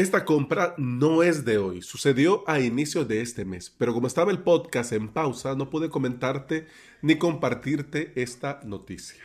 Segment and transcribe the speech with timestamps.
[0.00, 4.30] Esta compra no es de hoy, sucedió a inicios de este mes, pero como estaba
[4.30, 6.66] el podcast en pausa, no pude comentarte
[7.02, 9.22] ni compartirte esta noticia.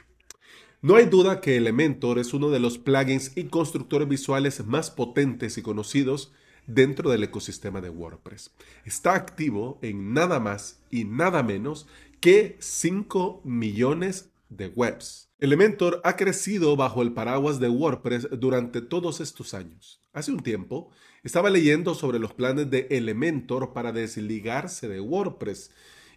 [0.81, 5.57] No hay duda que Elementor es uno de los plugins y constructores visuales más potentes
[5.57, 6.33] y conocidos
[6.67, 8.51] dentro del ecosistema de WordPress.
[8.83, 11.87] Está activo en nada más y nada menos
[12.19, 15.29] que 5 millones de webs.
[15.39, 20.01] Elementor ha crecido bajo el paraguas de WordPress durante todos estos años.
[20.13, 20.91] Hace un tiempo
[21.23, 25.71] estaba leyendo sobre los planes de Elementor para desligarse de WordPress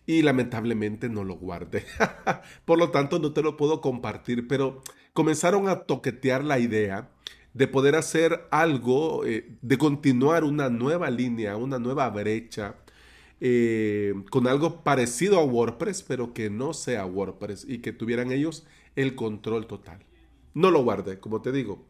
[0.07, 1.85] y lamentablemente no lo guardé.
[2.65, 4.83] Por lo tanto, no te lo puedo compartir, pero
[5.13, 7.11] comenzaron a toquetear la idea
[7.55, 12.77] de poder hacer algo, eh, de continuar una nueva línea, una nueva brecha,
[13.41, 18.67] eh, con algo parecido a WordPress, pero que no sea WordPress y que tuvieran ellos
[18.97, 20.05] el control total.
[20.55, 21.87] No lo guardé, como te digo,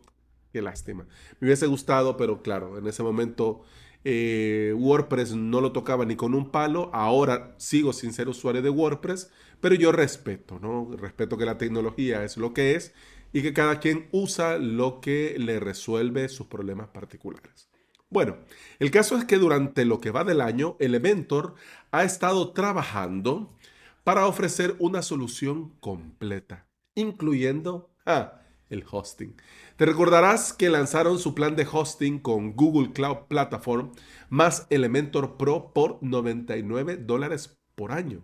[0.53, 1.07] qué lástima.
[1.41, 3.63] Me hubiese gustado, pero claro, en ese momento
[4.05, 6.91] eh, WordPress no lo tocaba ni con un palo.
[6.93, 10.91] Ahora sigo sin ser usuario de WordPress, pero yo respeto, ¿no?
[10.97, 12.93] Respeto que la tecnología es lo que es
[13.33, 17.69] y que cada quien usa lo que le resuelve sus problemas particulares.
[18.11, 18.39] Bueno,
[18.79, 21.55] el caso es que durante lo que va del año, Elementor
[21.91, 23.55] ha estado trabajando
[24.03, 29.37] para ofrecer una solución completa, incluyendo ah, el hosting.
[29.77, 33.93] Te recordarás que lanzaron su plan de hosting con Google Cloud Platform
[34.31, 38.23] más Elementor Pro por 99 dólares por año.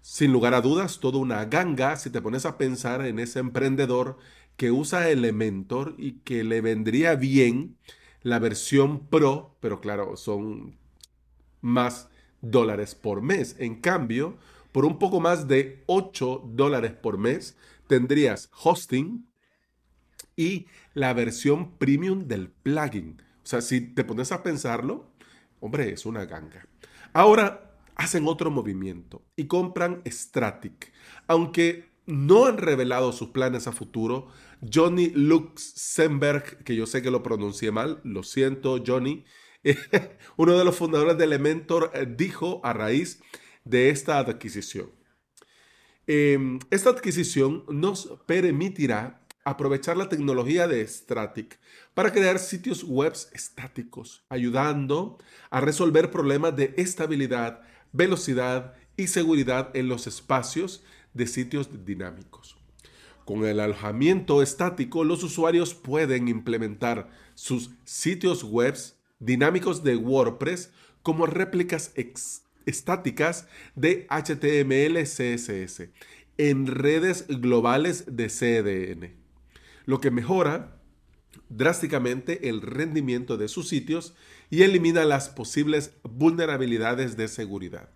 [0.00, 4.16] Sin lugar a dudas, toda una ganga si te pones a pensar en ese emprendedor
[4.56, 7.76] que usa Elementor y que le vendría bien
[8.24, 10.76] la versión Pro, pero claro, son
[11.60, 12.08] más
[12.40, 13.54] dólares por mes.
[13.60, 14.36] En cambio,
[14.72, 19.28] por un poco más de 8 dólares por mes, tendrías hosting
[20.36, 23.22] y la versión premium del plugin.
[23.44, 25.12] O sea, si te pones a pensarlo,
[25.60, 26.66] hombre, es una ganga.
[27.12, 30.92] Ahora, hacen otro movimiento y compran Stratic.
[31.26, 34.28] Aunque no han revelado sus planes a futuro,
[34.72, 39.24] Johnny Luxemburg, que yo sé que lo pronuncié mal, lo siento Johnny,
[40.36, 43.20] uno de los fundadores de Elementor, eh, dijo a raíz
[43.64, 44.90] de esta adquisición.
[46.06, 51.58] Em, esta adquisición nos permitirá aprovechar la tecnología de Stratic
[51.94, 55.18] para crear sitios web estáticos, ayudando
[55.50, 60.82] a resolver problemas de estabilidad, velocidad y seguridad en los espacios
[61.14, 62.56] de sitios dinámicos.
[63.24, 68.76] Con el alojamiento estático, los usuarios pueden implementar sus sitios web
[69.18, 70.70] dinámicos de WordPress
[71.02, 71.94] como réplicas
[72.66, 75.88] estáticas de HTML CSS
[76.36, 79.14] en redes globales de CDN,
[79.86, 80.80] lo que mejora
[81.48, 84.14] drásticamente el rendimiento de sus sitios
[84.50, 87.90] y elimina las posibles vulnerabilidades de seguridad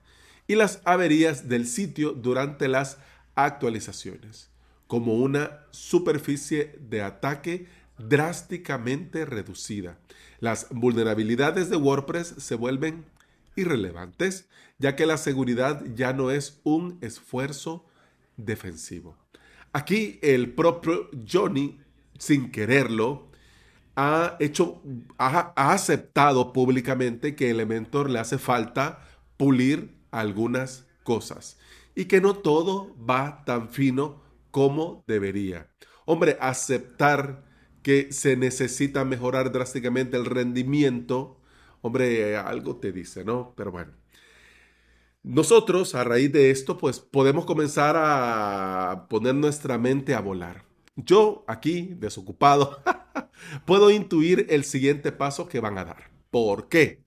[0.49, 2.99] y las averías del sitio durante las
[3.37, 4.51] actualizaciones,
[4.89, 9.99] como una superficie de ataque drásticamente reducida.
[10.41, 13.05] Las vulnerabilidades de WordPress se vuelven
[13.55, 14.49] irrelevantes,
[14.79, 17.85] ya que la seguridad ya no es un esfuerzo
[18.37, 19.17] defensivo.
[19.73, 21.79] Aquí el propio Johnny,
[22.19, 23.29] sin quererlo,
[23.97, 24.81] ha hecho,
[25.19, 29.05] ha, aceptado públicamente que Elementor le hace falta
[29.37, 31.59] pulir algunas cosas
[31.95, 35.71] y que no todo va tan fino como debería.
[36.05, 37.45] Hombre, aceptar
[37.83, 41.41] que se necesita mejorar drásticamente el rendimiento,
[41.81, 43.55] hombre, algo te dice, ¿no?
[43.57, 43.93] Pero bueno.
[45.23, 50.65] Nosotros, a raíz de esto, pues podemos comenzar a poner nuestra mente a volar.
[50.97, 52.83] Yo aquí, desocupado,
[53.67, 56.11] puedo intuir el siguiente paso que van a dar.
[56.31, 57.05] ¿Por qué?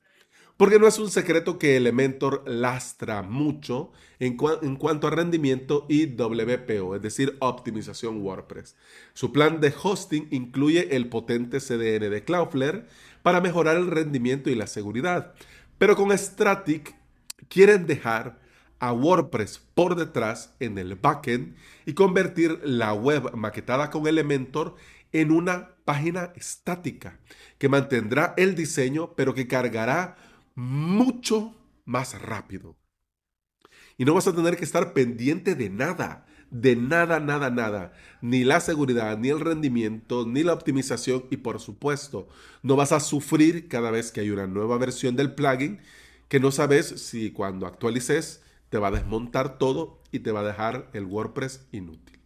[0.61, 6.97] Porque no es un secreto que Elementor lastra mucho en, cuanto a rendimiento y WPO,
[6.97, 8.75] es decir, optimización WordPress.
[9.15, 12.85] Su plan de hosting incluye el potente CDN de Cloudflare
[13.23, 15.33] para mejorar el rendimiento y la seguridad.
[15.79, 16.93] Pero con Stratic
[17.49, 18.37] quieren dejar
[18.77, 21.55] a WordPress por detrás en el backend
[21.87, 24.75] y convertir la web maquetada con Elementor
[25.11, 27.17] en una página estática
[27.57, 30.17] que mantendrá el diseño pero que cargará
[30.55, 31.55] mucho
[31.85, 32.77] más rápido.
[33.97, 37.93] Y no vas a tener que estar pendiente de nada, de nada, nada, nada.
[38.21, 42.27] Ni la seguridad, ni el rendimiento, ni la optimización y por supuesto
[42.61, 45.79] no vas a sufrir cada vez que hay una nueva versión del plugin
[46.27, 50.45] que no sabes si cuando actualices te va a desmontar todo y te va a
[50.45, 52.19] dejar el WordPress inútil.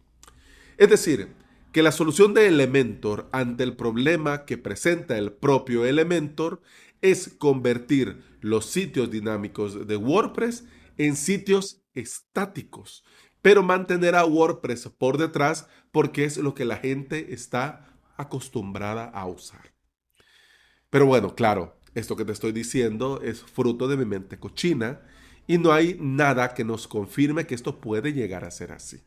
[0.78, 1.28] Es decir,
[1.72, 6.62] que la solución de Elementor ante el problema que presenta el propio Elementor
[7.02, 10.64] es convertir los sitios dinámicos de WordPress
[10.96, 13.04] en sitios estáticos,
[13.42, 19.26] pero mantener a WordPress por detrás porque es lo que la gente está acostumbrada a
[19.26, 19.74] usar.
[20.90, 25.02] Pero bueno, claro, esto que te estoy diciendo es fruto de mi mente cochina
[25.46, 29.02] y no hay nada que nos confirme que esto puede llegar a ser así.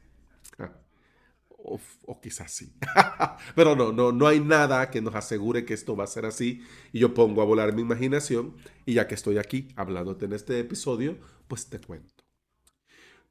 [2.06, 2.74] O, quizás sí.
[3.56, 6.64] Pero no, no, no hay nada que nos asegure que esto va a ser así.
[6.92, 8.56] Y yo pongo a volar mi imaginación.
[8.86, 11.18] Y ya que estoy aquí hablándote en este episodio,
[11.48, 12.24] pues te cuento.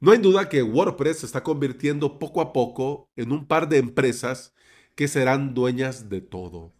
[0.00, 3.79] No hay duda que WordPress se está convirtiendo poco a poco en un par de
[3.79, 4.55] empresas
[4.94, 6.73] que serán dueñas de todo.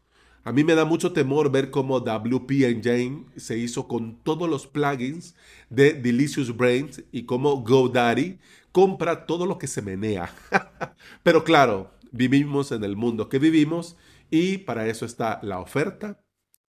[0.45, 4.67] A mí me da mucho temor ver cómo WP Engine se hizo con todos los
[4.67, 5.35] plugins
[5.69, 8.39] de Delicious Brains y cómo GoDaddy
[8.79, 10.33] compra todo lo que se menea.
[11.25, 13.97] Pero claro, vivimos en el mundo que vivimos
[14.31, 16.23] y para eso está la oferta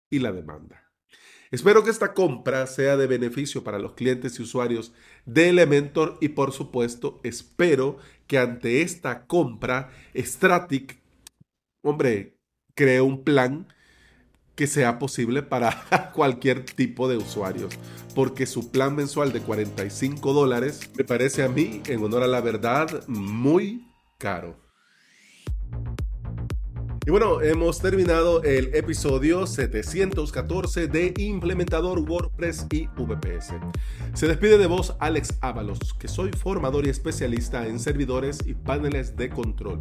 [0.09, 0.91] y la demanda.
[1.51, 4.95] Espero que esta compra sea de beneficio para los clientes y usuarios
[5.27, 11.03] de Elementor y por supuesto espero que ante esta compra Stratic,
[11.83, 12.39] hombre,
[12.75, 13.69] cree un plan
[14.59, 17.79] que sea posible para cualquier tipo de usuarios.
[18.17, 22.41] Porque su plan mensual de 45 dólares me parece a mí, en honor a la
[22.41, 23.87] verdad, muy
[24.19, 24.57] caro.
[27.09, 33.55] Y bueno, hemos terminado el episodio 714 de Implementador WordPress y VPS.
[34.13, 39.17] Se despide de vos Alex Ábalos, que soy formador y especialista en servidores y paneles
[39.17, 39.81] de control,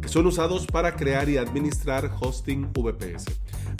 [0.00, 3.24] que son usados para crear y administrar hosting VPS.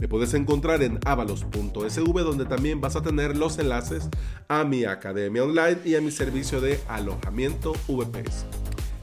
[0.01, 4.09] Me puedes encontrar en avalos.sv donde también vas a tener los enlaces
[4.47, 8.47] a mi academia online y a mi servicio de alojamiento VPS.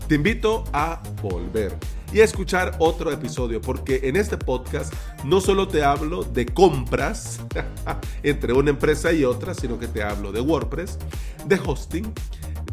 [0.08, 1.76] Te invito a volver
[2.14, 4.94] y a escuchar otro episodio, porque en este podcast
[5.26, 7.42] no solo te hablo de compras
[8.24, 10.98] entre una empresa y otra, sino que te hablo de WordPress,
[11.46, 12.14] de hosting,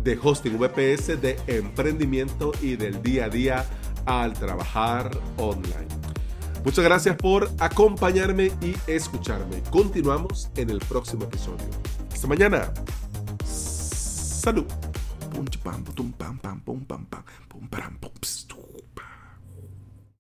[0.05, 3.67] de hosting VPS, de emprendimiento y del día a día
[4.05, 6.02] al trabajar online.
[6.65, 9.63] Muchas gracias por acompañarme y escucarme.
[9.71, 11.67] Continuamos en el próximo episodio.
[12.13, 12.73] Hasta mañana.
[13.45, 14.65] Salud.